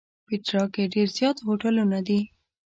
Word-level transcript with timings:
پېټرا 0.27 0.63
کې 0.73 0.91
ډېر 0.93 1.07
زیات 1.17 1.37
هوټلونه 1.47 1.97
دي. 2.07 2.19